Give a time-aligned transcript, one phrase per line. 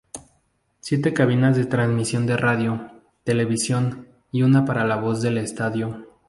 [0.79, 2.89] Siete cabinas de transmisión de radio,
[3.23, 6.07] televisión y una para la voz del estadio.